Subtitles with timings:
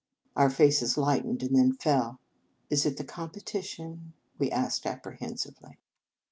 [0.35, 2.19] Our faces lightened, and then fell,"
[2.71, 5.77] Is it the competition?" I asked apprehensively.